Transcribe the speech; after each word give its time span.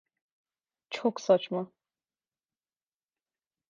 Çok 0.89 1.21
saçma. 1.21 1.71